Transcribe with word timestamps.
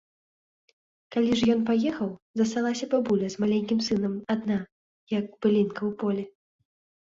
Калі 1.15 1.33
ж 1.41 1.49
ён 1.55 1.59
паехаў, 1.67 2.09
засталася 2.41 2.85
бабуля 2.95 3.27
з 3.35 3.43
маленькім 3.45 3.79
сынам 3.89 4.13
адна, 4.35 4.59
як 5.17 5.25
былінка 5.43 5.77
ў 5.77 5.91
полі. 6.01 6.23